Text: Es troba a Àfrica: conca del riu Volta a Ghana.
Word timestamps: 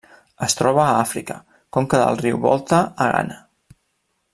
Es 0.45 0.55
troba 0.61 0.85
a 0.85 0.95
Àfrica: 1.01 1.37
conca 1.77 2.01
del 2.05 2.19
riu 2.25 2.43
Volta 2.49 2.83
a 3.07 3.11
Ghana. 3.15 3.41